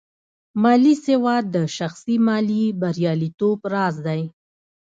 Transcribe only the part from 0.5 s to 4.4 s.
مالي سواد د شخصي مالي بریالیتوب راز دی.